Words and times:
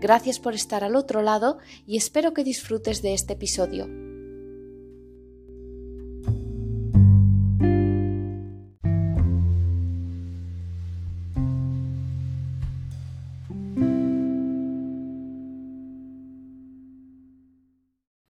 Gracias 0.00 0.38
por 0.38 0.54
estar 0.54 0.84
al 0.84 0.96
otro 0.96 1.22
lado 1.22 1.58
y 1.86 1.96
espero 1.96 2.34
que 2.34 2.44
disfrutes 2.44 3.02
de 3.02 3.14
este 3.14 3.34
episodio. 3.34 3.88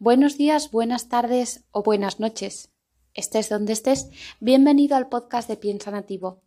Buenos 0.02 0.38
días, 0.38 0.72
buenas 0.72 1.08
tardes 1.08 1.66
o 1.72 1.84
buenas 1.84 2.20
noches. 2.20 2.72
Estés 3.14 3.50
donde 3.50 3.74
estés, 3.74 4.10
bienvenido 4.40 4.96
al 4.96 5.08
podcast 5.08 5.48
de 5.48 5.58
Piensa 5.58 5.92
Nativo. 5.92 6.42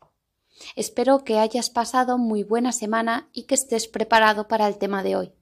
Espero 0.76 1.24
que 1.24 1.38
hayas 1.38 1.70
pasado 1.70 2.18
muy 2.18 2.42
buena 2.42 2.72
semana 2.72 3.28
y 3.32 3.44
que 3.44 3.54
estés 3.54 3.88
preparado 3.88 4.48
para 4.48 4.68
el 4.68 4.78
tema 4.78 5.02
de 5.02 5.16
hoy. 5.16 5.32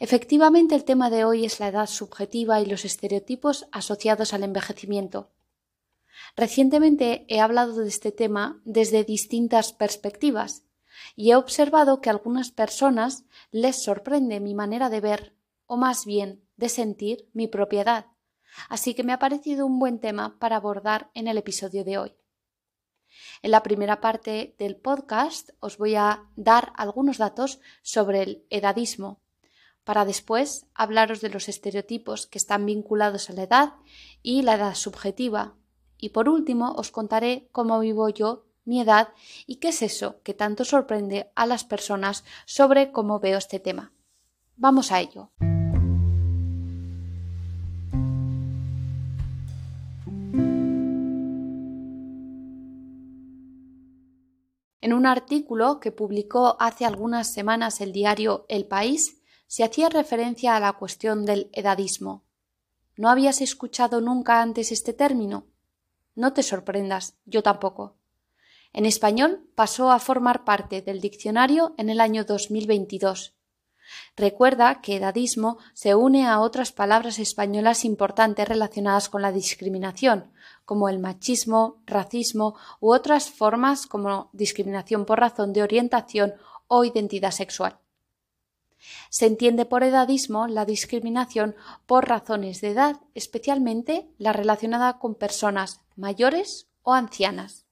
Efectivamente, 0.00 0.74
el 0.74 0.84
tema 0.84 1.10
de 1.10 1.24
hoy 1.24 1.44
es 1.44 1.60
la 1.60 1.68
edad 1.68 1.86
subjetiva 1.86 2.60
y 2.60 2.66
los 2.66 2.84
estereotipos 2.84 3.66
asociados 3.72 4.32
al 4.32 4.42
envejecimiento. 4.42 5.30
Recientemente 6.36 7.24
he 7.28 7.40
hablado 7.40 7.76
de 7.76 7.88
este 7.88 8.12
tema 8.12 8.60
desde 8.64 9.04
distintas 9.04 9.72
perspectivas 9.72 10.64
y 11.14 11.30
he 11.30 11.36
observado 11.36 12.00
que 12.00 12.08
a 12.08 12.12
algunas 12.12 12.50
personas 12.50 13.24
les 13.50 13.82
sorprende 13.82 14.40
mi 14.40 14.54
manera 14.54 14.88
de 14.88 15.00
ver, 15.00 15.36
o 15.66 15.76
más 15.76 16.04
bien 16.04 16.42
de 16.56 16.68
sentir, 16.68 17.28
mi 17.32 17.48
propiedad. 17.48 18.06
Así 18.68 18.94
que 18.94 19.02
me 19.02 19.12
ha 19.12 19.18
parecido 19.18 19.66
un 19.66 19.78
buen 19.78 20.00
tema 20.00 20.38
para 20.38 20.56
abordar 20.56 21.10
en 21.14 21.28
el 21.28 21.36
episodio 21.36 21.84
de 21.84 21.98
hoy. 21.98 22.12
En 23.46 23.52
la 23.52 23.62
primera 23.62 24.00
parte 24.00 24.56
del 24.58 24.74
podcast 24.74 25.50
os 25.60 25.78
voy 25.78 25.94
a 25.94 26.24
dar 26.34 26.72
algunos 26.74 27.18
datos 27.18 27.60
sobre 27.80 28.22
el 28.22 28.44
edadismo, 28.50 29.20
para 29.84 30.04
después 30.04 30.66
hablaros 30.74 31.20
de 31.20 31.28
los 31.28 31.48
estereotipos 31.48 32.26
que 32.26 32.38
están 32.38 32.66
vinculados 32.66 33.30
a 33.30 33.34
la 33.34 33.44
edad 33.44 33.74
y 34.20 34.42
la 34.42 34.54
edad 34.54 34.74
subjetiva. 34.74 35.54
Y 35.96 36.08
por 36.08 36.28
último 36.28 36.72
os 36.72 36.90
contaré 36.90 37.48
cómo 37.52 37.78
vivo 37.78 38.08
yo 38.08 38.46
mi 38.64 38.80
edad 38.80 39.10
y 39.46 39.60
qué 39.60 39.68
es 39.68 39.80
eso 39.80 40.20
que 40.24 40.34
tanto 40.34 40.64
sorprende 40.64 41.30
a 41.36 41.46
las 41.46 41.62
personas 41.62 42.24
sobre 42.46 42.90
cómo 42.90 43.20
veo 43.20 43.38
este 43.38 43.60
tema. 43.60 43.92
Vamos 44.56 44.90
a 44.90 44.98
ello. 44.98 45.30
Un 54.96 55.06
artículo 55.06 55.78
que 55.78 55.92
publicó 55.92 56.56
hace 56.58 56.84
algunas 56.84 57.32
semanas 57.32 57.80
el 57.80 57.92
diario 57.92 58.46
El 58.48 58.66
País, 58.66 59.22
se 59.46 59.62
hacía 59.62 59.88
referencia 59.88 60.56
a 60.56 60.60
la 60.60 60.72
cuestión 60.72 61.24
del 61.24 61.50
edadismo. 61.52 62.24
¿No 62.96 63.08
habías 63.08 63.40
escuchado 63.40 64.00
nunca 64.00 64.42
antes 64.42 64.72
este 64.72 64.92
término? 64.92 65.46
No 66.14 66.32
te 66.32 66.42
sorprendas, 66.42 67.16
yo 67.26 67.42
tampoco. 67.42 67.96
En 68.72 68.86
español 68.86 69.48
pasó 69.54 69.92
a 69.92 70.00
formar 70.00 70.44
parte 70.44 70.82
del 70.82 71.00
diccionario 71.00 71.74
en 71.78 71.90
el 71.90 72.00
año 72.00 72.24
2022 72.24 73.35
Recuerda 74.16 74.80
que 74.80 74.96
edadismo 74.96 75.58
se 75.74 75.94
une 75.94 76.26
a 76.26 76.40
otras 76.40 76.72
palabras 76.72 77.18
españolas 77.18 77.84
importantes 77.84 78.48
relacionadas 78.48 79.08
con 79.08 79.22
la 79.22 79.32
discriminación, 79.32 80.32
como 80.64 80.88
el 80.88 80.98
machismo, 80.98 81.82
racismo 81.86 82.56
u 82.80 82.92
otras 82.92 83.30
formas 83.30 83.86
como 83.86 84.30
discriminación 84.32 85.04
por 85.04 85.20
razón 85.20 85.52
de 85.52 85.62
orientación 85.62 86.34
o 86.66 86.84
identidad 86.84 87.30
sexual. 87.30 87.78
Se 89.10 89.26
entiende 89.26 89.64
por 89.64 89.82
edadismo 89.82 90.46
la 90.46 90.64
discriminación 90.64 91.56
por 91.86 92.08
razones 92.08 92.60
de 92.60 92.70
edad, 92.70 93.00
especialmente 93.14 94.10
la 94.18 94.32
relacionada 94.32 94.98
con 94.98 95.14
personas 95.14 95.80
mayores 95.96 96.68
o 96.82 96.92
ancianas. 96.94 97.65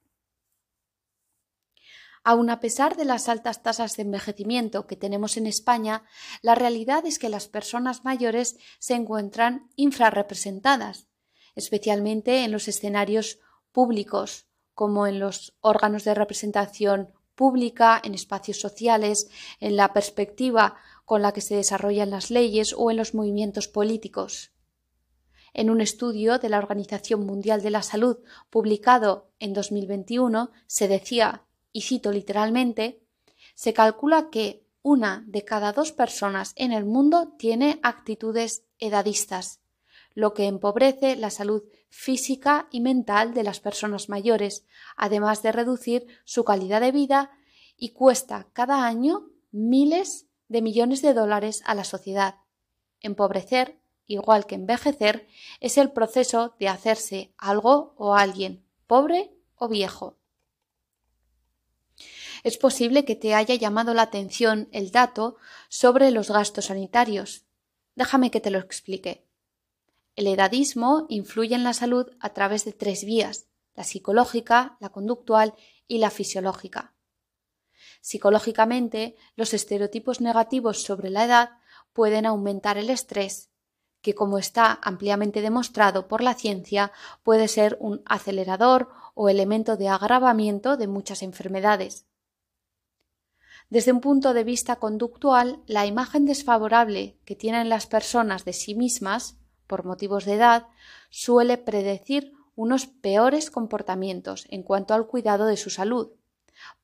Aun 2.27 2.49
a 2.49 2.59
pesar 2.59 2.97
de 2.97 3.05
las 3.05 3.29
altas 3.29 3.63
tasas 3.63 3.97
de 3.97 4.03
envejecimiento 4.03 4.87
que 4.87 4.97
tenemos 4.97 5.37
en 5.37 5.47
España, 5.47 6.05
la 6.41 6.55
realidad 6.55 7.05
es 7.05 7.19
que 7.19 7.29
las 7.29 7.49
personas 7.49 8.03
mayores 8.05 8.57
se 8.79 8.95
encuentran 8.95 9.69
infrarrepresentadas, 9.77 11.07
especialmente 11.55 12.45
en 12.45 12.51
los 12.51 12.67
escenarios 12.67 13.41
públicos, 13.73 14.47
como 14.73 15.07
en 15.07 15.21
los 15.21 15.55
órganos 15.61 16.05
de 16.05 16.15
representación 16.15 17.13
pública, 17.35 18.01
en 18.03 18.15
espacios 18.15 18.59
sociales, 18.59 19.29
en 19.61 19.77
la 19.77 19.93
perspectiva 19.93 20.77
con 21.05 21.21
la 21.21 21.33
que 21.33 21.43
se 21.43 21.57
desarrollan 21.57 22.09
las 22.09 22.31
leyes 22.31 22.75
o 22.77 22.91
en 22.91 22.97
los 22.97 23.13
movimientos 23.13 23.69
políticos. 23.69 24.53
En 25.53 25.69
un 25.69 25.81
estudio 25.81 26.39
de 26.39 26.49
la 26.49 26.59
Organización 26.59 27.27
Mundial 27.27 27.63
de 27.63 27.71
la 27.71 27.83
Salud 27.83 28.19
publicado 28.51 29.31
en 29.39 29.53
2021 29.53 30.51
se 30.67 30.89
decía 30.89 31.44
y 31.75 31.83
cito 31.83 32.13
literalmente, 32.13 33.03
se 33.55 33.75
calcula 33.75 34.31
que 34.31 34.65
una 34.81 35.25
de 35.27 35.45
cada 35.45 35.73
dos 35.73 35.93
personas 35.93 36.53
en 36.57 36.73
el 36.73 36.85
mundo 36.85 37.35
tiene 37.37 37.81
actitudes 37.83 38.65
edadistas, 38.79 39.61
lo 40.15 40.33
que 40.35 40.47
empobrece 40.47 41.17
la 41.17 41.31
salud 41.31 41.65
física 41.91 42.69
y 42.71 42.81
mental 42.81 43.35
de 43.35 43.43
las 43.43 43.61
personas 43.61 44.09
mayores, 44.09 44.65
además 44.97 45.43
de 45.43 45.53
reducir 45.53 46.07
su 46.25 46.45
calidad 46.45 46.81
de 46.81 46.93
vida 46.93 47.33
y 47.77 47.91
cuesta 47.91 48.47
cada 48.53 48.87
año 48.87 49.31
miles 49.51 50.27
de 50.49 50.63
millones 50.63 51.03
de 51.03 51.13
dólares 51.13 51.63
a 51.67 51.75
la 51.75 51.85
sociedad. 51.85 52.37
Empobrecer, 53.01 53.81
igual 54.07 54.47
que 54.47 54.55
envejecer, 54.55 55.27
es 55.61 55.77
el 55.77 55.91
proceso 55.91 56.55
de 56.61 56.69
hacerse 56.69 57.35
algo 57.37 57.95
o 57.97 58.15
alguien, 58.15 58.65
pobre 58.87 59.33
o 59.57 59.67
viejo. 59.67 60.19
Es 62.45 62.59
posible 62.59 63.07
que 63.07 63.17
te 63.17 63.35
haya 63.35 63.55
llamado 63.55 63.95
la 63.95 64.03
atención 64.03 64.69
el 64.71 64.91
dato 64.91 65.37
sobre 65.71 66.11
los 66.11 66.31
gastos 66.31 66.67
sanitarios. 66.67 67.47
Déjame 67.95 68.31
que 68.31 68.41
te 68.41 68.51
lo 68.51 68.59
explique. 68.59 69.27
El 70.15 70.27
edadismo 70.27 71.07
influye 71.09 71.55
en 71.55 71.65
la 71.65 71.73
salud 71.73 72.11
a 72.21 72.35
través 72.35 72.67
de 72.67 72.75
tres 72.75 73.05
vías, 73.05 73.47
la 73.75 73.83
psicológica, 73.83 74.77
la 74.79 74.91
conductual 74.91 75.55
y 75.89 75.99
la 75.99 76.11
fisiológica. 76.11 76.93
Psicológicamente, 78.03 79.17
los 79.37 79.55
estereotipos 79.55 80.21
negativos 80.21 80.83
sobre 80.83 81.09
la 81.09 81.25
edad 81.25 81.51
pueden 81.95 82.27
aumentar 82.27 82.77
el 82.77 82.91
estrés, 82.91 83.49
que 84.03 84.15
como 84.15 84.37
está 84.37 84.79
ampliamente 84.83 85.41
demostrado 85.41 86.09
por 86.09 86.23
la 86.23 86.35
ciencia, 86.35 86.93
puede 87.23 87.49
ser 87.49 87.79
un 87.81 88.03
acelerador 88.05 88.91
o 89.15 89.31
elemento 89.31 89.79
de 89.79 89.89
agravamiento 89.89 90.77
de 90.77 90.89
muchas 90.89 91.23
enfermedades. 91.23 92.05
Desde 93.75 93.91
un 93.91 94.01
punto 94.01 94.35
de 94.35 94.45
vista 94.45 94.77
conductual, 94.77 95.61
la 95.67 95.85
imagen 95.85 96.27
desfavorable 96.27 97.19
que 97.25 97.35
tienen 97.35 97.69
las 97.69 97.89
personas 97.89 98.45
de 98.45 98.53
sí 98.53 98.77
mismas, 98.77 99.37
por 99.67 99.85
motivos 99.85 100.25
de 100.25 100.35
edad, 100.35 100.69
suele 101.11 101.59
predecir 101.59 102.35
unos 102.55 102.87
peores 102.87 103.51
comportamientos 103.51 104.47
en 104.49 104.63
cuanto 104.63 104.95
al 104.95 105.09
cuidado 105.09 105.47
de 105.47 105.57
su 105.57 105.71
salud. 105.71 106.13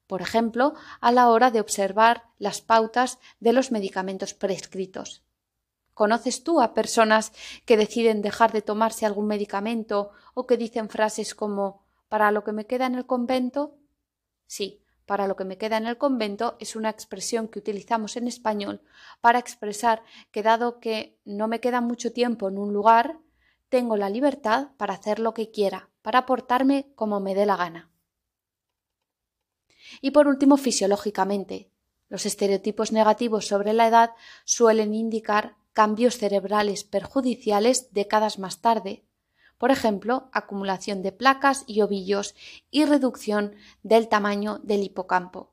Por 0.09 0.21
ejemplo, 0.21 0.75
a 1.01 1.13
la 1.13 1.29
hora 1.29 1.53
de 1.53 1.61
observar 1.61 2.25
las 2.41 2.61
pautas 2.61 3.21
de 3.39 3.53
los 3.53 3.71
medicamentos 3.71 4.35
prescritos. 4.35 5.23
¿Conoces 5.95 6.43
tú 6.43 6.61
a 6.61 6.75
personas 6.75 7.31
que 7.67 7.77
deciden 7.77 8.21
dejar 8.21 8.51
de 8.51 8.63
tomarse 8.63 9.07
algún 9.07 9.29
medicamento 9.29 10.11
o 10.35 10.49
que 10.49 10.57
dicen 10.57 10.89
frases 10.89 11.37
como 11.37 11.85
para 12.09 12.33
lo 12.33 12.43
que 12.43 12.51
me 12.51 12.67
queda 12.67 12.87
en 12.87 12.97
el 12.97 13.07
convento? 13.07 13.77
Sí, 14.49 14.83
para 15.07 15.27
lo 15.27 15.37
que 15.37 15.45
me 15.45 15.59
queda 15.59 15.77
en 15.77 15.87
el 15.87 15.99
convento 15.99 16.57
es 16.61 16.77
una 16.77 16.91
expresión 16.91 17.49
que 17.49 17.59
utilizamos 17.59 18.17
en 18.17 18.29
español 18.29 18.83
para 19.21 19.39
expresar 19.39 20.03
que 20.31 20.43
dado 20.43 20.81
que 20.81 21.19
no 21.25 21.49
me 21.49 21.61
queda 21.61 21.81
mucho 21.81 22.13
tiempo 22.13 22.49
en 22.49 22.59
un 22.59 22.73
lugar, 22.73 23.19
tengo 23.69 23.97
la 23.97 24.11
libertad 24.11 24.69
para 24.77 24.95
hacer 24.95 25.19
lo 25.19 25.35
que 25.35 25.51
quiera, 25.51 25.91
para 26.03 26.27
portarme 26.27 26.93
como 26.95 27.21
me 27.21 27.35
dé 27.35 27.47
la 27.47 27.57
gana. 27.57 27.91
Y 30.01 30.13
por 30.13 30.29
último, 30.29 30.57
fisiológicamente, 30.57 31.71
los 32.09 32.27
estereotipos 32.27 32.93
negativos 32.93 33.47
sobre 33.47 33.73
la 33.73 33.87
edad 33.87 34.11
suelen 34.45 34.95
indicar 34.95 35.57
cambios 35.73 36.19
cerebrales 36.19 36.85
perjudiciales 36.85 37.93
décadas 37.93 38.39
más 38.39 38.61
tarde, 38.61 39.05
por 39.61 39.71
ejemplo, 39.71 40.31
acumulación 40.33 41.03
de 41.03 41.13
placas 41.13 41.65
y 41.67 41.83
ovillos 41.83 42.35
y 42.71 42.87
reducción 42.87 43.55
del 43.83 44.09
tamaño 44.09 44.59
del 44.63 44.83
hipocampo. 44.83 45.53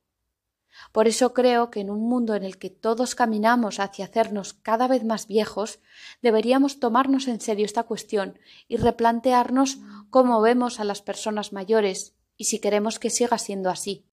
Por 0.93 1.09
eso 1.09 1.33
creo 1.33 1.69
que 1.71 1.81
en 1.81 1.89
un 1.89 2.07
mundo 2.07 2.33
en 2.33 2.43
el 2.43 2.57
que 2.57 2.69
todos 2.69 3.15
caminamos 3.15 3.81
hacia 3.81 4.05
hacernos 4.05 4.53
cada 4.53 4.87
vez 4.87 5.03
más 5.03 5.27
viejos, 5.27 5.79
deberíamos 6.21 6.79
tomarnos 6.79 7.27
en 7.27 7.41
serio 7.41 7.65
esta 7.65 7.83
cuestión 7.83 8.39
y 8.69 8.77
replantearnos 8.77 9.79
cómo 10.09 10.39
vemos 10.39 10.79
a 10.79 10.85
las 10.85 11.01
personas 11.01 11.51
mayores 11.51 12.15
y 12.37 12.45
si 12.45 12.59
queremos 12.59 12.99
que 12.99 13.09
siga 13.09 13.37
siendo 13.37 13.69
así. 13.69 14.05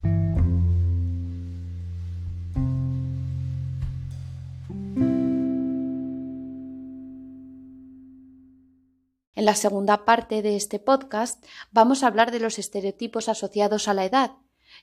En 9.44 9.46
la 9.46 9.56
segunda 9.56 10.06
parte 10.06 10.40
de 10.40 10.56
este 10.56 10.78
podcast 10.78 11.44
vamos 11.70 12.02
a 12.02 12.06
hablar 12.06 12.30
de 12.30 12.40
los 12.40 12.58
estereotipos 12.58 13.28
asociados 13.28 13.88
a 13.88 13.92
la 13.92 14.06
edad 14.06 14.30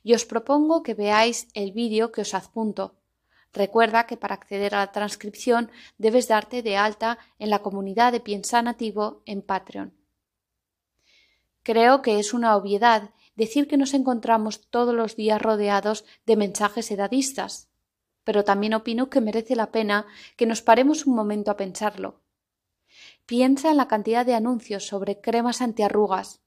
y 0.03 0.13
os 0.13 0.23
propongo 0.23 0.83
que 0.83 0.93
veáis 0.93 1.47
el 1.55 1.71
vídeo 1.71 2.11
que 2.11 2.21
os 2.21 2.35
adjunto. 2.35 2.93
Recuerda 3.53 4.05
que 4.05 4.17
para 4.17 4.35
acceder 4.35 4.75
a 4.75 4.81
la 4.81 4.91
transcripción 4.91 5.71
debes 5.97 6.27
darte 6.27 6.61
de 6.61 6.77
alta 6.77 7.17
en 7.39 7.49
la 7.49 7.63
comunidad 7.63 8.11
de 8.11 8.19
Piensa 8.19 8.61
Nativo 8.61 9.23
en 9.25 9.41
Patreon. 9.41 9.95
Creo 11.63 12.03
que 12.03 12.19
es 12.19 12.31
una 12.31 12.55
obviedad 12.55 13.09
decir 13.35 13.67
que 13.67 13.77
nos 13.77 13.95
encontramos 13.95 14.69
todos 14.69 14.93
los 14.93 15.15
días 15.15 15.41
rodeados 15.41 16.05
de 16.27 16.35
mensajes 16.35 16.91
edadistas, 16.91 17.67
pero 18.23 18.43
también 18.43 18.75
opino 18.75 19.09
que 19.09 19.21
merece 19.21 19.55
la 19.55 19.71
pena 19.71 20.05
que 20.37 20.45
nos 20.45 20.61
paremos 20.61 21.07
un 21.07 21.15
momento 21.15 21.49
a 21.49 21.57
pensarlo. 21.57 22.20
Piensa 23.31 23.71
en 23.71 23.77
la 23.77 23.87
cantidad 23.87 24.25
de 24.25 24.33
anuncios 24.33 24.85
sobre 24.85 25.21
cremas 25.21 25.61
antiarrugas, 25.61 26.41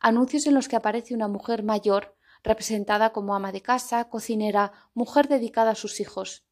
anuncios 0.00 0.46
en 0.46 0.54
los 0.54 0.68
que 0.68 0.76
aparece 0.76 1.12
una 1.14 1.28
mujer 1.28 1.62
mayor 1.62 2.16
representada 2.42 3.12
como 3.12 3.34
ama 3.34 3.52
de 3.52 3.60
casa, 3.60 4.08
cocinera, 4.08 4.72
mujer 4.94 5.28
dedicada 5.28 5.72
a 5.72 5.74
sus 5.74 6.00
hijos. 6.00 6.46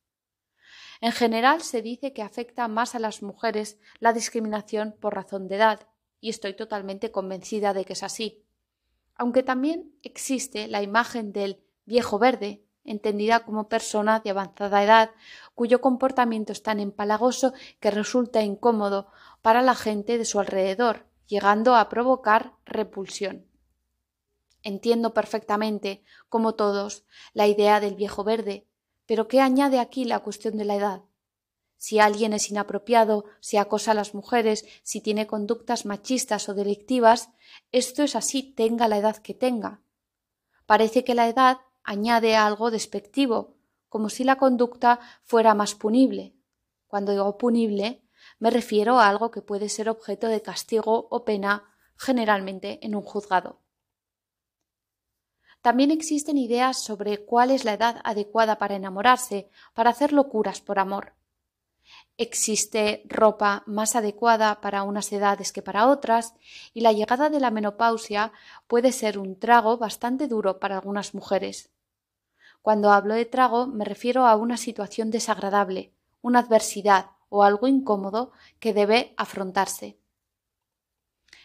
En 1.01 1.13
general 1.13 1.63
se 1.63 1.81
dice 1.81 2.13
que 2.13 2.21
afecta 2.21 2.69
más 2.69 2.95
a 2.95 2.99
las 2.99 3.23
mujeres 3.23 3.79
la 3.99 4.13
discriminación 4.13 4.95
por 5.01 5.15
razón 5.15 5.49
de 5.49 5.57
edad, 5.57 5.89
y 6.21 6.29
estoy 6.29 6.55
totalmente 6.55 7.11
convencida 7.11 7.73
de 7.73 7.87
que 7.87 7.95
es 7.95 8.03
así. 8.03 8.45
Aunque 9.15 9.43
también 9.43 9.95
existe 10.03 10.69
la 10.69 10.83
imagen 10.83 11.33
del 11.33 11.65
viejo 11.87 12.19
verde, 12.19 12.63
entendida 12.89 13.41
como 13.41 13.69
persona 13.69 14.21
de 14.21 14.31
avanzada 14.31 14.83
edad, 14.83 15.11
cuyo 15.55 15.81
comportamiento 15.81 16.53
es 16.53 16.63
tan 16.63 16.81
empalagoso 16.81 17.53
que 17.81 17.91
resulta 17.91 18.43
incómodo 18.43 19.09
para 19.43 19.63
la 19.63 19.75
gente 19.75 20.19
de 20.19 20.25
su 20.25 20.41
alrededor, 20.41 21.07
llegando 21.27 21.77
a 21.77 21.89
provocar 21.89 22.55
repulsión. 22.65 23.47
Entiendo 24.63 25.15
perfectamente, 25.15 26.03
como 26.29 26.55
todos, 26.55 27.05
la 27.33 27.47
idea 27.47 27.81
del 27.81 27.95
viejo 27.95 28.25
verde, 28.25 28.67
pero 29.07 29.29
¿qué 29.29 29.41
añade 29.41 29.79
aquí 29.79 30.05
la 30.05 30.19
cuestión 30.21 30.57
de 30.57 30.65
la 30.65 30.77
edad? 30.77 31.03
Si 31.77 32.01
alguien 32.01 32.33
es 32.33 32.51
inapropiado, 32.51 33.25
si 33.41 33.57
acosa 33.57 33.93
a 33.93 33.95
las 33.95 34.13
mujeres, 34.13 34.67
si 34.83 35.01
tiene 35.01 35.29
conductas 35.29 35.87
machistas 35.87 36.49
o 36.49 36.55
delictivas, 36.55 37.31
esto 37.71 38.03
es 38.03 38.17
así 38.17 38.43
tenga 38.43 38.89
la 38.89 38.99
edad 38.99 39.17
que 39.17 39.33
tenga. 39.33 39.81
Parece 40.67 41.05
que 41.05 41.15
la 41.15 41.29
edad 41.29 41.59
añade 41.85 42.35
algo 42.35 42.73
despectivo, 42.73 43.55
como 43.89 44.11
si 44.11 44.25
la 44.25 44.37
conducta 44.37 44.99
fuera 45.23 45.55
más 45.55 45.77
punible. 45.77 46.35
Cuando 46.89 47.13
digo 47.13 47.39
punible, 47.39 48.03
me 48.39 48.51
refiero 48.51 48.99
a 48.99 49.09
algo 49.09 49.31
que 49.31 49.43
puede 49.43 49.69
ser 49.69 49.89
objeto 49.89 50.29
de 50.29 50.43
castigo 50.43 51.09
o 51.11 51.25
pena, 51.25 51.75
generalmente 51.97 52.79
en 52.87 52.95
un 52.95 53.03
juzgado. 53.03 53.61
También 55.61 55.91
existen 55.91 56.39
ideas 56.39 56.83
sobre 56.83 57.25
cuál 57.25 57.51
es 57.51 57.65
la 57.65 57.75
edad 57.75 58.01
adecuada 58.05 58.59
para 58.59 58.77
enamorarse, 58.77 59.51
para 59.75 59.91
hacer 59.91 60.13
locuras 60.13 60.61
por 60.61 60.79
amor. 60.79 61.15
Existe 62.17 63.03
ropa 63.07 63.65
más 63.67 63.97
adecuada 63.97 64.61
para 64.61 64.83
unas 64.83 65.13
edades 65.13 65.53
que 65.53 65.63
para 65.63 65.89
otras, 65.89 66.35
y 66.75 66.81
la 66.81 66.93
llegada 66.93 67.29
de 67.29 67.41
la 67.41 67.51
menopausia 67.51 68.33
puede 68.67 68.93
ser 68.93 69.19
un 69.19 69.39
trago 69.39 69.79
bastante 69.79 70.29
duro 70.29 70.61
para 70.61 70.77
algunas 70.77 71.15
mujeres. 71.15 71.71
Cuando 72.63 72.93
hablo 72.93 73.15
de 73.15 73.25
trago 73.25 73.67
me 73.67 73.85
refiero 73.85 74.27
a 74.27 74.37
una 74.37 74.57
situación 74.57 75.11
desagradable, 75.11 75.93
una 76.21 76.41
adversidad 76.41 77.11
o 77.29 77.43
algo 77.43 77.67
incómodo 77.67 78.33
que 78.61 78.73
debe 78.73 79.15
afrontarse. 79.17 79.99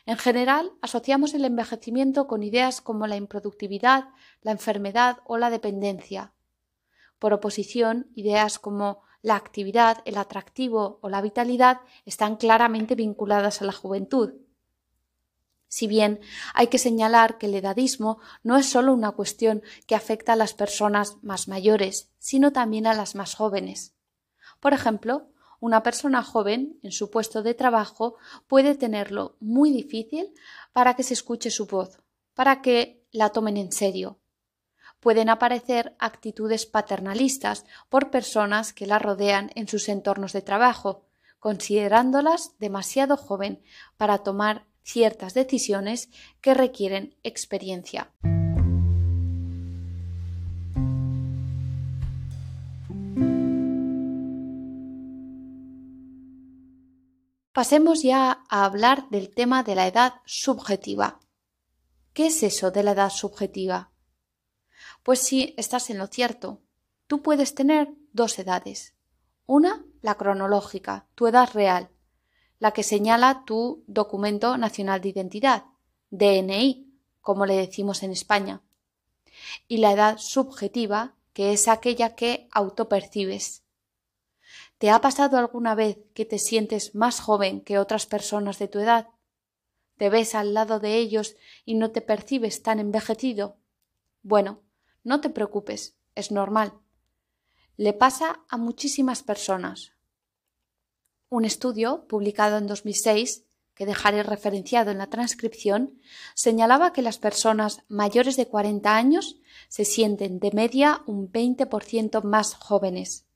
En 0.05 0.17
general, 0.17 0.73
asociamos 0.81 1.33
el 1.33 1.45
envejecimiento 1.45 2.27
con 2.27 2.43
ideas 2.43 2.81
como 2.81 3.07
la 3.07 3.15
improductividad, 3.15 4.09
la 4.41 4.51
enfermedad 4.51 5.19
o 5.25 5.37
la 5.37 5.49
dependencia. 5.49 6.33
Por 7.19 7.33
oposición, 7.33 8.11
ideas 8.15 8.59
como 8.59 9.01
la 9.21 9.37
actividad, 9.37 10.01
el 10.03 10.17
atractivo 10.17 10.99
o 11.01 11.07
la 11.07 11.21
vitalidad 11.21 11.79
están 12.05 12.35
claramente 12.35 12.95
vinculadas 12.95 13.61
a 13.61 13.65
la 13.65 13.71
juventud. 13.71 14.33
Si 15.69 15.87
bien 15.87 16.19
hay 16.53 16.67
que 16.67 16.77
señalar 16.77 17.37
que 17.37 17.45
el 17.45 17.55
edadismo 17.55 18.19
no 18.43 18.57
es 18.57 18.69
solo 18.69 18.93
una 18.93 19.11
cuestión 19.11 19.63
que 19.87 19.95
afecta 19.95 20.33
a 20.33 20.35
las 20.35 20.53
personas 20.53 21.17
más 21.23 21.47
mayores, 21.47 22.11
sino 22.19 22.51
también 22.51 22.85
a 22.85 22.93
las 22.93 23.15
más 23.15 23.33
jóvenes. 23.33 23.95
Por 24.59 24.73
ejemplo, 24.73 25.29
una 25.63 25.81
persona 25.81 26.23
joven 26.23 26.77
en 26.83 26.91
su 26.91 27.09
puesto 27.09 27.41
de 27.41 27.53
trabajo 27.53 28.17
puede 28.47 28.75
tenerlo 28.75 29.37
muy 29.39 29.71
difícil 29.71 30.33
para 30.73 30.93
que 30.97 31.03
se 31.03 31.13
escuche 31.13 31.51
su 31.51 31.67
voz, 31.67 32.01
para 32.33 32.61
que 32.61 33.07
la 33.13 33.29
tomen 33.29 33.55
en 33.55 33.71
serio. 33.71 34.19
Pueden 34.99 35.29
aparecer 35.29 35.95
actitudes 35.99 36.65
paternalistas 36.65 37.65
por 37.87 38.11
personas 38.11 38.73
que 38.73 38.87
la 38.87 38.99
rodean 38.99 39.51
en 39.55 39.69
sus 39.69 39.87
entornos 39.87 40.33
de 40.33 40.41
trabajo, 40.41 41.05
considerándolas 41.39 42.59
demasiado 42.59 43.15
joven 43.15 43.63
para 43.95 44.17
tomar 44.17 44.65
ciertas 44.83 45.33
decisiones 45.33 46.09
que 46.41 46.53
requieren 46.53 47.15
experiencia. 47.23 48.11
Pasemos 57.53 58.01
ya 58.01 58.43
a 58.49 58.65
hablar 58.65 59.09
del 59.11 59.29
tema 59.29 59.61
de 59.61 59.75
la 59.75 59.85
edad 59.85 60.15
subjetiva. 60.25 61.19
¿Qué 62.13 62.27
es 62.27 62.41
eso 62.41 62.71
de 62.71 62.81
la 62.81 62.93
edad 62.93 63.11
subjetiva? 63.11 63.91
Pues 65.03 65.19
sí, 65.19 65.53
estás 65.55 65.91
en 65.91 65.99
lo 65.99 66.07
cierto. 66.07 66.63
Tú 67.05 67.21
puedes 67.21 67.53
tener 67.53 67.89
dos 68.11 68.39
edades. 68.39 68.95
Una, 69.45 69.85
la 70.01 70.15
cronológica, 70.15 71.05
tu 71.13 71.27
edad 71.27 71.47
real, 71.53 71.91
la 72.57 72.71
que 72.71 72.81
señala 72.81 73.43
tu 73.45 73.83
documento 73.85 74.57
nacional 74.57 75.01
de 75.01 75.09
identidad, 75.09 75.65
DNI, 76.09 76.91
como 77.21 77.45
le 77.45 77.55
decimos 77.55 78.01
en 78.01 78.13
España. 78.13 78.63
Y 79.67 79.77
la 79.77 79.91
edad 79.91 80.17
subjetiva, 80.17 81.13
que 81.33 81.53
es 81.53 81.67
aquella 81.67 82.15
que 82.15 82.47
autopercibes. 82.51 83.62
¿Te 84.83 84.89
ha 84.89 84.99
pasado 84.99 85.37
alguna 85.37 85.75
vez 85.75 85.97
que 86.13 86.25
te 86.25 86.37
sientes 86.37 86.93
más 86.93 87.21
joven 87.21 87.61
que 87.61 87.79
otras 87.79 88.05
personas 88.05 88.59
de 88.59 88.67
tu 88.67 88.79
edad? 88.79 89.07
¿Te 89.97 90.09
ves 90.09 90.35
al 90.35 90.53
lado 90.53 90.81
de 90.81 90.97
ellos 90.97 91.37
y 91.63 91.75
no 91.75 91.91
te 91.91 92.01
percibes 92.01 92.63
tan 92.63 92.81
envejecido? 92.81 93.55
Bueno, 94.23 94.59
no 95.05 95.21
te 95.21 95.29
preocupes, 95.29 95.95
es 96.15 96.31
normal. 96.31 96.73
Le 97.77 97.93
pasa 97.93 98.43
a 98.49 98.57
muchísimas 98.57 99.23
personas. 99.23 99.93
Un 101.29 101.45
estudio, 101.45 102.05
publicado 102.09 102.57
en 102.57 102.67
2006, 102.67 103.45
que 103.75 103.85
dejaré 103.85 104.21
referenciado 104.21 104.91
en 104.91 104.97
la 104.97 105.07
transcripción, 105.07 105.97
señalaba 106.35 106.91
que 106.91 107.01
las 107.01 107.19
personas 107.19 107.83
mayores 107.87 108.35
de 108.35 108.49
40 108.49 108.93
años 108.93 109.37
se 109.69 109.85
sienten 109.85 110.39
de 110.39 110.51
media 110.51 111.03
un 111.05 111.31
20% 111.31 112.21
más 112.23 112.55
jóvenes. 112.55 113.27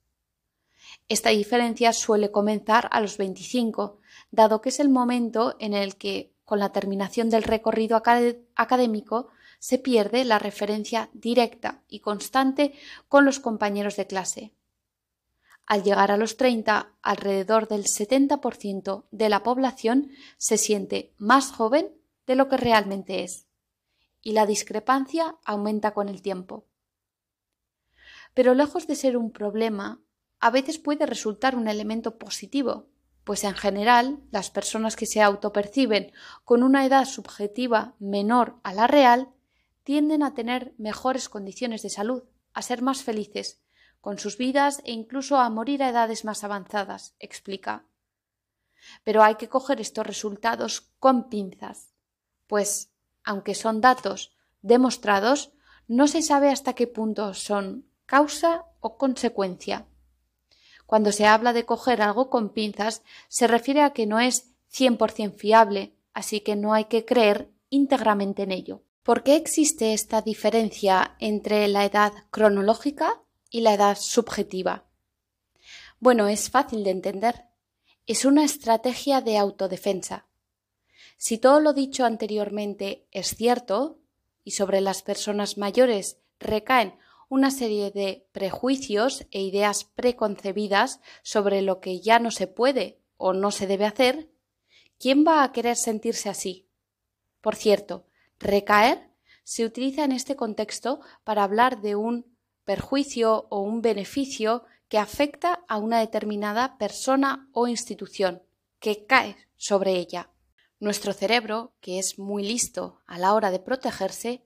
Esta 1.08 1.30
diferencia 1.30 1.92
suele 1.92 2.30
comenzar 2.30 2.88
a 2.92 3.00
los 3.00 3.16
25, 3.16 3.98
dado 4.30 4.60
que 4.60 4.68
es 4.68 4.78
el 4.78 4.90
momento 4.90 5.56
en 5.58 5.72
el 5.72 5.96
que, 5.96 6.34
con 6.44 6.58
la 6.58 6.70
terminación 6.70 7.30
del 7.30 7.44
recorrido 7.44 7.96
académico, 7.96 9.28
se 9.58 9.78
pierde 9.78 10.24
la 10.24 10.38
referencia 10.38 11.10
directa 11.12 11.82
y 11.88 12.00
constante 12.00 12.74
con 13.08 13.24
los 13.24 13.40
compañeros 13.40 13.96
de 13.96 14.06
clase. 14.06 14.52
Al 15.66 15.82
llegar 15.82 16.10
a 16.10 16.16
los 16.16 16.36
30, 16.36 16.92
alrededor 17.02 17.68
del 17.68 17.84
70% 17.84 19.04
de 19.10 19.28
la 19.28 19.42
población 19.42 20.10
se 20.36 20.56
siente 20.56 21.12
más 21.18 21.52
joven 21.52 21.92
de 22.26 22.36
lo 22.36 22.48
que 22.48 22.56
realmente 22.56 23.24
es, 23.24 23.46
y 24.22 24.32
la 24.32 24.46
discrepancia 24.46 25.36
aumenta 25.44 25.92
con 25.92 26.08
el 26.08 26.22
tiempo. 26.22 26.66
Pero 28.34 28.54
lejos 28.54 28.86
de 28.86 28.94
ser 28.94 29.16
un 29.16 29.30
problema, 29.30 30.00
a 30.40 30.50
veces 30.50 30.78
puede 30.78 31.06
resultar 31.06 31.56
un 31.56 31.68
elemento 31.68 32.18
positivo, 32.18 32.88
pues 33.24 33.44
en 33.44 33.54
general 33.54 34.20
las 34.30 34.50
personas 34.50 34.96
que 34.96 35.06
se 35.06 35.20
autoperciben 35.20 36.12
con 36.44 36.62
una 36.62 36.86
edad 36.86 37.04
subjetiva 37.04 37.94
menor 37.98 38.58
a 38.62 38.72
la 38.72 38.86
real 38.86 39.28
tienden 39.82 40.22
a 40.22 40.34
tener 40.34 40.74
mejores 40.78 41.28
condiciones 41.28 41.82
de 41.82 41.90
salud, 41.90 42.24
a 42.54 42.62
ser 42.62 42.82
más 42.82 43.02
felices 43.02 43.60
con 44.00 44.18
sus 44.18 44.38
vidas 44.38 44.80
e 44.84 44.92
incluso 44.92 45.36
a 45.38 45.50
morir 45.50 45.82
a 45.82 45.88
edades 45.88 46.24
más 46.24 46.44
avanzadas, 46.44 47.14
explica. 47.18 47.84
Pero 49.04 49.22
hay 49.22 49.34
que 49.34 49.48
coger 49.48 49.80
estos 49.80 50.06
resultados 50.06 50.92
con 50.98 51.28
pinzas, 51.28 51.92
pues, 52.46 52.92
aunque 53.24 53.54
son 53.54 53.80
datos 53.80 54.36
demostrados, 54.62 55.52
no 55.86 56.06
se 56.06 56.22
sabe 56.22 56.48
hasta 56.48 56.74
qué 56.74 56.86
punto 56.86 57.34
son 57.34 57.88
causa 58.06 58.66
o 58.80 58.96
consecuencia. 58.96 59.86
Cuando 60.88 61.12
se 61.12 61.26
habla 61.26 61.52
de 61.52 61.66
coger 61.66 62.00
algo 62.00 62.30
con 62.30 62.48
pinzas, 62.48 63.02
se 63.28 63.46
refiere 63.46 63.82
a 63.82 63.90
que 63.90 64.06
no 64.06 64.20
es 64.20 64.54
100% 64.72 65.34
fiable, 65.34 65.92
así 66.14 66.40
que 66.40 66.56
no 66.56 66.72
hay 66.72 66.86
que 66.86 67.04
creer 67.04 67.50
íntegramente 67.68 68.44
en 68.44 68.52
ello. 68.52 68.80
¿Por 69.02 69.22
qué 69.22 69.36
existe 69.36 69.92
esta 69.92 70.22
diferencia 70.22 71.14
entre 71.18 71.68
la 71.68 71.84
edad 71.84 72.14
cronológica 72.30 73.20
y 73.50 73.60
la 73.60 73.74
edad 73.74 73.98
subjetiva? 74.00 74.86
Bueno, 76.00 76.26
es 76.26 76.48
fácil 76.48 76.84
de 76.84 76.90
entender. 76.92 77.44
Es 78.06 78.24
una 78.24 78.42
estrategia 78.42 79.20
de 79.20 79.36
autodefensa. 79.36 80.24
Si 81.18 81.36
todo 81.36 81.60
lo 81.60 81.74
dicho 81.74 82.06
anteriormente 82.06 83.06
es 83.10 83.36
cierto, 83.36 83.98
y 84.42 84.52
sobre 84.52 84.80
las 84.80 85.02
personas 85.02 85.58
mayores 85.58 86.16
recaen 86.40 86.94
una 87.28 87.50
serie 87.50 87.90
de 87.90 88.26
prejuicios 88.32 89.26
e 89.30 89.42
ideas 89.42 89.84
preconcebidas 89.84 91.00
sobre 91.22 91.62
lo 91.62 91.80
que 91.80 92.00
ya 92.00 92.18
no 92.18 92.30
se 92.30 92.46
puede 92.46 93.00
o 93.16 93.32
no 93.32 93.50
se 93.50 93.66
debe 93.66 93.84
hacer, 93.84 94.30
¿quién 94.98 95.24
va 95.26 95.42
a 95.42 95.52
querer 95.52 95.76
sentirse 95.76 96.28
así? 96.28 96.68
Por 97.40 97.54
cierto, 97.54 98.06
recaer 98.38 99.10
se 99.44 99.64
utiliza 99.64 100.04
en 100.04 100.12
este 100.12 100.36
contexto 100.36 101.00
para 101.24 101.42
hablar 101.42 101.80
de 101.80 101.96
un 101.96 102.36
perjuicio 102.64 103.46
o 103.50 103.60
un 103.60 103.80
beneficio 103.80 104.64
que 104.88 104.98
afecta 104.98 105.64
a 105.68 105.78
una 105.78 106.00
determinada 106.00 106.78
persona 106.78 107.48
o 107.52 107.66
institución, 107.66 108.42
que 108.78 109.06
cae 109.06 109.36
sobre 109.56 109.92
ella. 109.92 110.30
Nuestro 110.80 111.12
cerebro, 111.12 111.72
que 111.80 111.98
es 111.98 112.18
muy 112.18 112.42
listo 112.42 113.00
a 113.06 113.18
la 113.18 113.34
hora 113.34 113.50
de 113.50 113.58
protegerse, 113.58 114.44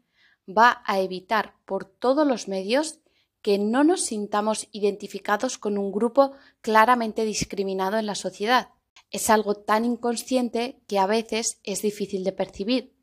va 0.49 0.83
a 0.87 1.01
evitar 1.01 1.55
por 1.65 1.85
todos 1.85 2.27
los 2.27 2.49
medios 2.49 2.99
que 3.43 3.59
no 3.59 3.85
nos 3.85 4.05
sintamos 4.07 4.69
identificados 4.71 5.59
con 5.59 5.77
un 5.77 5.91
grupo 5.91 6.33
claramente 6.61 7.25
discriminado 7.25 7.99
en 7.99 8.07
la 8.07 8.15
sociedad. 8.15 8.71
Es 9.11 9.31
algo 9.31 9.55
tan 9.57 9.85
inconsciente 9.85 10.81
que 10.87 10.99
a 10.99 11.07
veces 11.07 11.61
es 11.65 11.83
difícil 11.83 12.25
de 12.25 12.33
percibir, 12.33 12.95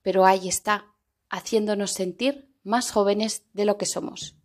pero 0.00 0.24
ahí 0.24 0.48
está, 0.48 0.94
haciéndonos 1.28 1.92
sentir 1.92 2.48
más 2.62 2.90
jóvenes 2.90 3.44
de 3.52 3.64
lo 3.64 3.76
que 3.76 3.86
somos. 3.86 4.36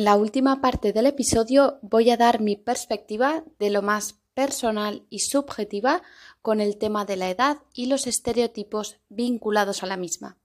En 0.00 0.04
la 0.04 0.16
última 0.16 0.62
parte 0.62 0.94
del 0.94 1.04
episodio 1.04 1.78
voy 1.82 2.08
a 2.08 2.16
dar 2.16 2.40
mi 2.40 2.56
perspectiva 2.56 3.44
de 3.58 3.68
lo 3.68 3.82
más 3.82 4.14
personal 4.32 5.04
y 5.10 5.18
subjetiva 5.18 6.02
con 6.40 6.62
el 6.62 6.78
tema 6.78 7.04
de 7.04 7.16
la 7.16 7.28
edad 7.28 7.58
y 7.74 7.84
los 7.84 8.06
estereotipos 8.06 8.98
vinculados 9.10 9.82
a 9.82 9.86
la 9.86 9.98
misma. 9.98 10.38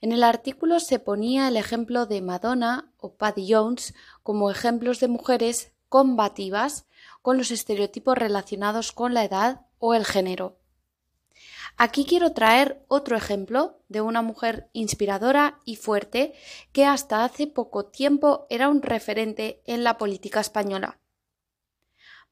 En 0.00 0.12
el 0.12 0.24
artículo 0.24 0.80
se 0.80 0.98
ponía 0.98 1.48
el 1.48 1.58
ejemplo 1.58 2.06
de 2.06 2.22
Madonna 2.22 2.94
o 2.96 3.14
Paddy 3.16 3.52
Jones 3.52 3.92
como 4.22 4.50
ejemplos 4.50 4.98
de 4.98 5.08
mujeres 5.08 5.74
combativas 5.90 6.86
con 7.20 7.36
los 7.36 7.50
estereotipos 7.50 8.16
relacionados 8.16 8.90
con 8.90 9.12
la 9.12 9.22
edad 9.22 9.66
o 9.78 9.92
el 9.92 10.06
género. 10.06 10.56
Aquí 11.78 12.06
quiero 12.06 12.32
traer 12.32 12.82
otro 12.88 13.16
ejemplo 13.16 13.78
de 13.88 14.00
una 14.00 14.22
mujer 14.22 14.70
inspiradora 14.72 15.60
y 15.66 15.76
fuerte 15.76 16.32
que 16.72 16.86
hasta 16.86 17.22
hace 17.22 17.46
poco 17.46 17.84
tiempo 17.84 18.46
era 18.48 18.70
un 18.70 18.80
referente 18.80 19.60
en 19.66 19.84
la 19.84 19.98
política 19.98 20.40
española. 20.40 20.98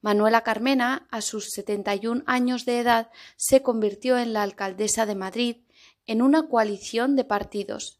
Manuela 0.01 0.41
Carmena, 0.41 1.07
a 1.11 1.21
sus 1.21 1.51
71 1.51 2.23
años 2.25 2.65
de 2.65 2.79
edad, 2.79 3.11
se 3.37 3.61
convirtió 3.61 4.17
en 4.17 4.33
la 4.33 4.41
alcaldesa 4.41 5.05
de 5.05 5.15
Madrid 5.15 5.57
en 6.07 6.21
una 6.21 6.47
coalición 6.47 7.15
de 7.15 7.23
partidos, 7.23 7.99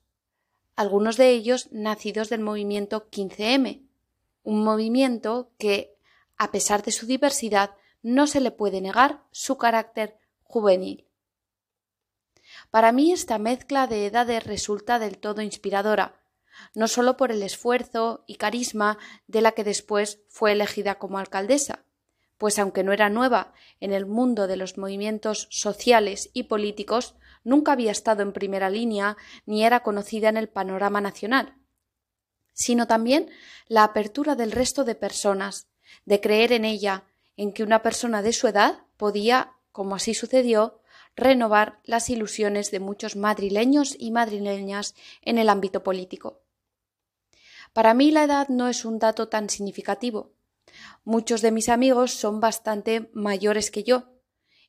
algunos 0.75 1.15
de 1.15 1.29
ellos 1.29 1.69
nacidos 1.71 2.29
del 2.29 2.41
movimiento 2.41 3.07
15M, 3.09 3.87
un 4.43 4.63
movimiento 4.63 5.51
que, 5.57 5.95
a 6.37 6.51
pesar 6.51 6.83
de 6.83 6.91
su 6.91 7.05
diversidad, 7.05 7.71
no 8.01 8.27
se 8.27 8.41
le 8.41 8.51
puede 8.51 8.81
negar 8.81 9.23
su 9.31 9.57
carácter 9.57 10.17
juvenil. 10.43 11.04
Para 12.71 12.91
mí 12.91 13.11
esta 13.11 13.37
mezcla 13.37 13.87
de 13.87 14.05
edades 14.05 14.43
resulta 14.43 14.99
del 14.99 15.17
todo 15.17 15.41
inspiradora, 15.41 16.21
no 16.73 16.87
solo 16.87 17.17
por 17.17 17.31
el 17.31 17.43
esfuerzo 17.43 18.23
y 18.27 18.35
carisma 18.35 18.97
de 19.27 19.41
la 19.41 19.51
que 19.51 19.63
después 19.63 20.19
fue 20.29 20.51
elegida 20.51 20.95
como 20.95 21.19
alcaldesa, 21.19 21.85
pues 22.37 22.59
aunque 22.59 22.83
no 22.83 22.91
era 22.91 23.09
nueva 23.09 23.53
en 23.79 23.93
el 23.93 24.05
mundo 24.05 24.47
de 24.47 24.57
los 24.57 24.77
movimientos 24.77 25.47
sociales 25.51 26.29
y 26.33 26.43
políticos, 26.43 27.15
nunca 27.43 27.71
había 27.71 27.91
estado 27.91 28.23
en 28.23 28.33
primera 28.33 28.69
línea 28.69 29.17
ni 29.45 29.63
era 29.63 29.81
conocida 29.81 30.29
en 30.29 30.37
el 30.37 30.49
panorama 30.49 31.01
nacional, 31.01 31.55
sino 32.53 32.87
también 32.87 33.29
la 33.67 33.83
apertura 33.83 34.35
del 34.35 34.51
resto 34.51 34.83
de 34.83 34.95
personas, 34.95 35.67
de 36.05 36.19
creer 36.19 36.51
en 36.51 36.65
ella, 36.65 37.03
en 37.37 37.53
que 37.53 37.63
una 37.63 37.81
persona 37.81 38.21
de 38.21 38.33
su 38.33 38.47
edad 38.47 38.79
podía, 38.97 39.53
como 39.71 39.95
así 39.95 40.13
sucedió, 40.13 40.81
renovar 41.15 41.79
las 41.83 42.09
ilusiones 42.09 42.71
de 42.71 42.79
muchos 42.79 43.15
madrileños 43.15 43.95
y 43.97 44.11
madrileñas 44.11 44.95
en 45.21 45.37
el 45.37 45.49
ámbito 45.49 45.83
político. 45.83 46.41
Para 47.73 47.93
mí 47.93 48.11
la 48.11 48.23
edad 48.23 48.47
no 48.49 48.67
es 48.67 48.85
un 48.85 48.99
dato 48.99 49.27
tan 49.27 49.49
significativo. 49.49 50.31
Muchos 51.03 51.41
de 51.41 51.51
mis 51.51 51.69
amigos 51.69 52.11
son 52.11 52.39
bastante 52.39 53.09
mayores 53.13 53.71
que 53.71 53.83
yo, 53.83 54.15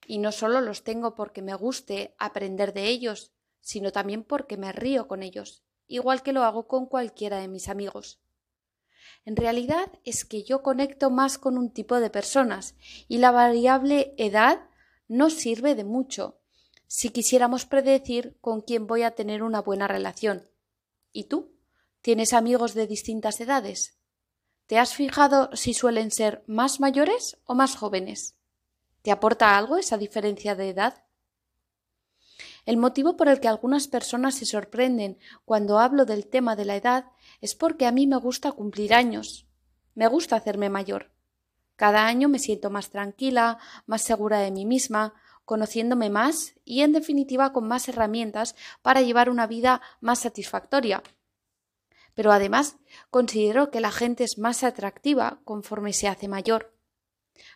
y 0.07 0.19
no 0.19 0.33
solo 0.33 0.61
los 0.61 0.85
tengo 0.85 1.15
porque 1.15 1.43
me 1.43 1.55
guste 1.55 2.15
aprender 2.19 2.73
de 2.73 2.87
ellos, 2.87 3.33
sino 3.61 3.91
también 3.91 4.23
porque 4.23 4.57
me 4.57 4.73
río 4.73 5.09
con 5.09 5.23
ellos, 5.23 5.65
igual 5.89 6.23
que 6.23 6.33
lo 6.33 6.45
hago 6.45 6.69
con 6.69 6.87
cualquiera 6.87 7.39
de 7.39 7.49
mis 7.49 7.69
amigos. 7.69 8.21
En 9.25 9.35
realidad 9.35 9.91
es 10.05 10.25
que 10.25 10.45
yo 10.45 10.63
conecto 10.63 11.11
más 11.11 11.39
con 11.39 11.59
un 11.59 11.71
tipo 11.71 11.99
de 11.99 12.11
personas 12.11 12.77
y 13.09 13.19
la 13.19 13.33
variable 13.33 14.15
edad 14.17 14.69
no 15.09 15.31
sirve 15.31 15.75
de 15.75 15.85
mucho 15.85 16.39
si 16.87 17.11
quisiéramos 17.11 17.67
predecir 17.67 18.37
con 18.41 18.61
quién 18.61 18.87
voy 18.87 19.03
a 19.03 19.13
tener 19.13 19.43
una 19.43 19.61
buena 19.61 19.89
relación. 19.89 20.49
¿Y 21.13 21.25
tú? 21.25 21.53
¿Tienes 22.01 22.33
amigos 22.33 22.75
de 22.75 22.87
distintas 22.87 23.41
edades? 23.41 23.99
¿Te 24.67 24.79
has 24.79 24.95
fijado 24.95 25.51
si 25.55 25.75
suelen 25.75 26.11
ser 26.11 26.45
más 26.47 26.81
mayores 26.81 27.39
o 27.45 27.55
más 27.55 27.77
jóvenes? 27.77 28.37
¿Te 29.03 29.11
aporta 29.11 29.57
algo 29.57 29.77
esa 29.77 29.99
diferencia 29.99 30.55
de 30.55 30.71
edad? 30.71 31.05
El 32.65 32.77
motivo 32.77 33.17
por 33.17 33.29
el 33.29 33.41
que 33.41 33.49
algunas 33.49 33.87
personas 33.87 34.35
se 34.35 34.47
sorprenden 34.47 35.19
cuando 35.45 35.79
hablo 35.79 36.05
del 36.05 36.27
tema 36.27 36.57
de 36.57 36.65
la 36.65 36.77
edad 36.77 37.07
es 37.41 37.55
porque 37.55 37.87
a 37.87 37.93
mí 37.93 38.07
me 38.07 38.17
gusta 38.17 38.53
cumplir 38.53 38.93
años. 38.93 39.47
Me 39.95 40.09
gusta 40.09 40.37
hacerme 40.37 40.69
mayor. 40.69 41.13
Cada 41.77 42.07
año 42.07 42.29
me 42.29 42.39
siento 42.39 42.71
más 42.71 42.91
tranquila, 42.91 43.59
más 43.87 44.03
segura 44.03 44.39
de 44.39 44.51
mí 44.51 44.65
misma, 44.65 45.15
conociéndome 45.45 46.11
más 46.11 46.55
y, 46.65 46.83
en 46.83 46.93
definitiva, 46.93 47.53
con 47.53 47.69
más 47.69 47.89
herramientas 47.89 48.57
para 48.83 49.03
llevar 49.03 49.31
una 49.31 49.47
vida 49.47 49.81
más 50.01 50.21
satisfactoria. 50.21 51.03
Pero 52.15 52.33
además 52.33 52.79
considero 53.11 53.71
que 53.71 53.81
la 53.81 53.93
gente 53.93 54.25
es 54.25 54.39
más 54.39 54.65
atractiva 54.65 55.41
conforme 55.45 55.93
se 55.93 56.09
hace 56.09 56.29
mayor. 56.29 56.75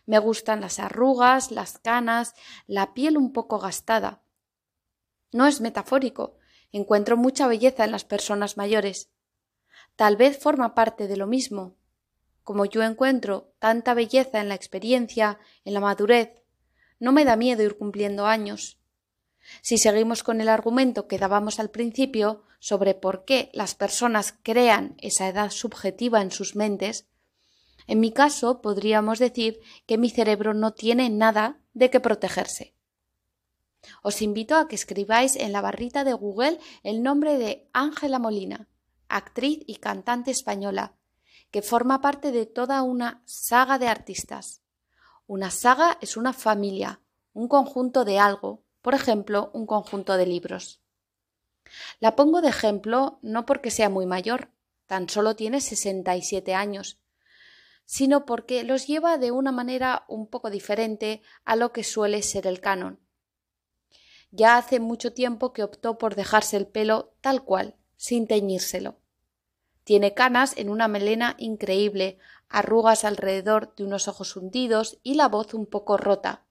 Me 0.05 0.19
gustan 0.19 0.61
las 0.61 0.79
arrugas, 0.79 1.49
las 1.49 1.79
canas, 1.79 2.35
la 2.67 2.93
piel 2.93 3.17
un 3.17 3.33
poco 3.33 3.57
gastada. 3.57 4.21
No 5.31 5.47
es 5.47 5.61
metafórico, 5.61 6.37
encuentro 6.71 7.17
mucha 7.17 7.47
belleza 7.47 7.85
en 7.85 7.91
las 7.91 8.05
personas 8.05 8.55
mayores. 8.55 9.09
Tal 9.95 10.15
vez 10.15 10.37
forma 10.37 10.75
parte 10.75 11.07
de 11.07 11.17
lo 11.17 11.25
mismo, 11.25 11.75
como 12.51 12.65
yo 12.65 12.83
encuentro 12.83 13.53
tanta 13.59 13.93
belleza 13.93 14.41
en 14.41 14.49
la 14.49 14.55
experiencia, 14.55 15.39
en 15.63 15.73
la 15.73 15.79
madurez, 15.79 16.33
no 16.99 17.13
me 17.13 17.23
da 17.23 17.37
miedo 17.37 17.63
ir 17.63 17.77
cumpliendo 17.77 18.25
años. 18.25 18.77
Si 19.61 19.77
seguimos 19.77 20.21
con 20.21 20.41
el 20.41 20.49
argumento 20.49 21.07
que 21.07 21.17
dábamos 21.17 21.61
al 21.61 21.69
principio 21.69 22.43
sobre 22.59 22.93
por 22.93 23.23
qué 23.23 23.51
las 23.53 23.73
personas 23.73 24.35
crean 24.43 24.95
esa 24.97 25.29
edad 25.29 25.49
subjetiva 25.49 26.21
en 26.21 26.29
sus 26.29 26.57
mentes, 26.57 27.07
en 27.87 28.01
mi 28.01 28.11
caso 28.11 28.61
podríamos 28.61 29.17
decir 29.17 29.61
que 29.85 29.97
mi 29.97 30.09
cerebro 30.09 30.53
no 30.53 30.73
tiene 30.73 31.09
nada 31.09 31.61
de 31.71 31.89
qué 31.89 32.01
protegerse. 32.01 32.75
Os 34.03 34.21
invito 34.21 34.57
a 34.57 34.67
que 34.67 34.75
escribáis 34.75 35.37
en 35.37 35.53
la 35.53 35.61
barrita 35.61 36.03
de 36.03 36.11
Google 36.11 36.59
el 36.83 37.01
nombre 37.01 37.37
de 37.37 37.69
Ángela 37.71 38.19
Molina, 38.19 38.67
actriz 39.07 39.59
y 39.67 39.75
cantante 39.77 40.31
española, 40.31 40.97
que 41.51 41.61
forma 41.61 42.01
parte 42.01 42.31
de 42.31 42.45
toda 42.45 42.81
una 42.81 43.21
saga 43.25 43.77
de 43.77 43.87
artistas. 43.87 44.61
Una 45.27 45.51
saga 45.51 45.97
es 46.01 46.17
una 46.17 46.33
familia, 46.33 47.01
un 47.33 47.47
conjunto 47.47 48.05
de 48.05 48.19
algo, 48.19 48.63
por 48.81 48.95
ejemplo, 48.95 49.51
un 49.53 49.65
conjunto 49.65 50.17
de 50.17 50.25
libros. 50.25 50.81
La 51.99 52.15
pongo 52.15 52.41
de 52.41 52.49
ejemplo 52.49 53.19
no 53.21 53.45
porque 53.45 53.71
sea 53.71 53.89
muy 53.89 54.05
mayor, 54.05 54.49
tan 54.87 55.07
solo 55.07 55.35
tiene 55.35 55.61
67 55.61 56.53
años, 56.53 56.99
sino 57.85 58.25
porque 58.25 58.63
los 58.63 58.87
lleva 58.87 59.17
de 59.17 59.31
una 59.31 59.51
manera 59.51 60.05
un 60.07 60.27
poco 60.27 60.49
diferente 60.49 61.21
a 61.43 61.55
lo 61.55 61.71
que 61.71 61.83
suele 61.83 62.21
ser 62.21 62.47
el 62.47 62.61
canon. 62.61 62.99
Ya 64.31 64.57
hace 64.57 64.79
mucho 64.79 65.13
tiempo 65.13 65.51
que 65.51 65.63
optó 65.63 65.97
por 65.97 66.15
dejarse 66.15 66.55
el 66.55 66.67
pelo 66.67 67.13
tal 67.19 67.43
cual, 67.43 67.75
sin 67.97 68.27
teñírselo. 68.27 68.97
Tiene 69.91 70.13
canas 70.13 70.53
en 70.55 70.69
una 70.69 70.87
melena 70.87 71.35
increíble, 71.37 72.17
arrugas 72.47 73.03
alrededor 73.03 73.75
de 73.75 73.83
unos 73.83 74.07
ojos 74.07 74.37
hundidos 74.37 74.99
y 75.03 75.15
la 75.15 75.27
voz 75.27 75.53
un 75.53 75.65
poco 75.65 75.97
rota. 75.97 76.45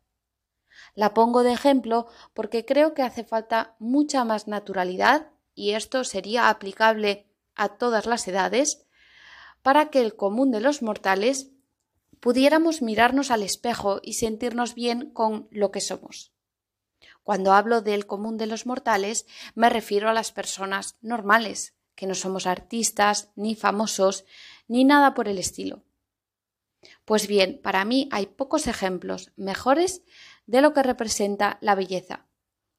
La 0.94 1.14
pongo 1.14 1.42
de 1.42 1.54
ejemplo 1.54 2.06
porque 2.34 2.66
creo 2.66 2.92
que 2.92 3.00
hace 3.00 3.24
falta 3.24 3.76
mucha 3.78 4.26
más 4.26 4.46
naturalidad, 4.46 5.30
y 5.54 5.70
esto 5.70 6.04
sería 6.04 6.50
aplicable 6.50 7.30
a 7.54 7.78
todas 7.78 8.04
las 8.04 8.28
edades, 8.28 8.84
para 9.62 9.88
que 9.88 10.02
el 10.02 10.16
común 10.16 10.50
de 10.50 10.60
los 10.60 10.82
mortales 10.82 11.50
pudiéramos 12.20 12.82
mirarnos 12.82 13.30
al 13.30 13.42
espejo 13.42 14.00
y 14.02 14.12
sentirnos 14.12 14.74
bien 14.74 15.12
con 15.12 15.48
lo 15.50 15.70
que 15.70 15.80
somos. 15.80 16.34
Cuando 17.22 17.54
hablo 17.54 17.80
del 17.80 18.04
común 18.04 18.36
de 18.36 18.44
los 18.44 18.66
mortales, 18.66 19.24
me 19.54 19.70
refiero 19.70 20.10
a 20.10 20.12
las 20.12 20.30
personas 20.30 20.98
normales, 21.00 21.74
que 22.00 22.06
no 22.06 22.14
somos 22.14 22.46
artistas, 22.46 23.28
ni 23.36 23.54
famosos, 23.54 24.24
ni 24.68 24.84
nada 24.84 25.12
por 25.12 25.28
el 25.28 25.36
estilo. 25.36 25.84
Pues 27.04 27.26
bien, 27.26 27.60
para 27.62 27.84
mí 27.84 28.08
hay 28.10 28.24
pocos 28.24 28.66
ejemplos 28.68 29.32
mejores 29.36 30.02
de 30.46 30.62
lo 30.62 30.72
que 30.72 30.82
representa 30.82 31.58
la 31.60 31.74
belleza 31.74 32.24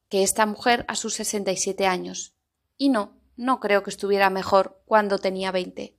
que 0.09 0.23
esta 0.23 0.47
mujer 0.47 0.85
a 0.87 0.95
sus 0.95 1.13
67 1.13 1.85
años. 1.85 2.33
Y 2.77 2.89
no, 2.89 3.21
no 3.37 3.59
creo 3.59 3.83
que 3.83 3.91
estuviera 3.91 4.31
mejor 4.31 4.81
cuando 4.85 5.19
tenía 5.19 5.51
20. 5.51 5.95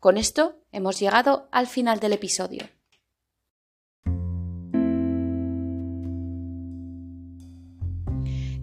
Con 0.00 0.16
esto 0.18 0.60
hemos 0.72 0.98
llegado 0.98 1.48
al 1.52 1.68
final 1.68 2.00
del 2.00 2.14
episodio. 2.14 2.68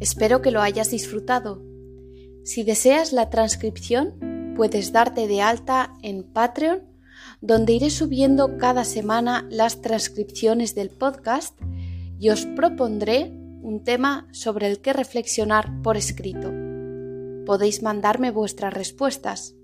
Espero 0.01 0.41
que 0.41 0.51
lo 0.51 0.61
hayas 0.61 0.91
disfrutado. 0.91 1.70
Si 2.43 2.63
deseas 2.63 3.13
la 3.13 3.29
transcripción, 3.29 4.53
puedes 4.55 4.91
darte 4.91 5.27
de 5.27 5.41
alta 5.41 5.93
en 6.01 6.24
Patreon, 6.24 6.83
donde 7.39 7.74
iré 7.74 7.89
subiendo 7.89 8.57
cada 8.57 8.83
semana 8.83 9.48
las 9.50 9.81
transcripciones 9.81 10.74
del 10.74 10.89
podcast 10.89 11.60
y 12.19 12.29
os 12.29 12.45
propondré 12.45 13.31
un 13.62 13.83
tema 13.83 14.27
sobre 14.31 14.67
el 14.67 14.79
que 14.79 14.93
reflexionar 14.93 15.81
por 15.81 15.98
escrito. 15.98 16.51
Podéis 17.45 17.83
mandarme 17.83 18.31
vuestras 18.31 18.74
respuestas. 18.74 19.55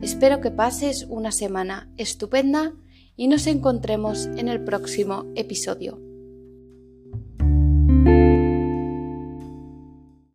Espero 0.00 0.40
que 0.40 0.50
pases 0.50 1.06
una 1.08 1.32
semana 1.32 1.90
estupenda 1.96 2.74
y 3.16 3.28
nos 3.28 3.46
encontremos 3.46 4.26
en 4.26 4.48
el 4.48 4.62
próximo 4.62 5.24
episodio. 5.36 6.03